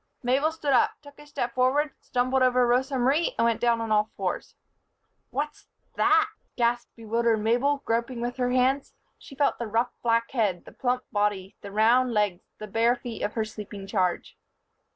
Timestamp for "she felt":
9.19-9.59